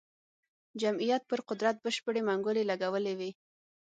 [0.81, 3.31] جمعیت پر قدرت بشپړې منګولې لګولې وې.